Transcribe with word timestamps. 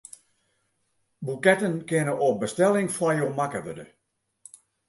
Boeketten 1.19 1.77
kinne 1.91 2.13
op 2.29 2.35
bestelling 2.43 2.89
foar 2.97 3.15
jo 3.19 3.27
makke 3.41 3.59
wurde. 3.65 3.85